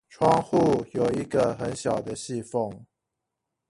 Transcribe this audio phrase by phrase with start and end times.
[0.09, 2.85] 窗戶有一個很小的隙縫